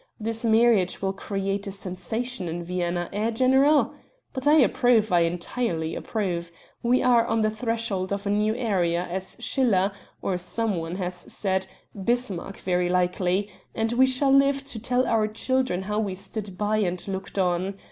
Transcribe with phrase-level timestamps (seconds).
[0.19, 3.93] This marriage will create a sensation in Vienna, eh, general?
[4.33, 6.51] But I approve I entirely approve.
[6.81, 11.31] We are on the threshold of a new era, as Schiller or some one has
[11.31, 16.57] said, Bismarck very likely and we shall live to tell our children how we stood
[16.57, 17.75] by and looked on.